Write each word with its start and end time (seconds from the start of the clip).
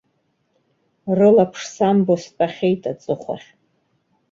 Рылаԥш 1.17 1.61
самбо 1.75 2.15
стәахьеит 2.23 2.83
аҵыхәахь. 2.91 3.49